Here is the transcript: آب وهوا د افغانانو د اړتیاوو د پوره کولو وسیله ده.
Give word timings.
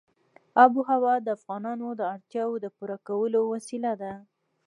آب 0.63 0.71
وهوا 0.79 1.15
د 1.21 1.27
افغانانو 1.37 1.87
د 1.95 2.01
اړتیاوو 2.13 2.61
د 2.63 2.67
پوره 2.75 2.97
کولو 3.07 3.39
وسیله 3.53 3.91
ده. 4.01 4.13